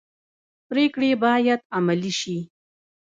[0.67, 2.37] پریکړې باید عملي شي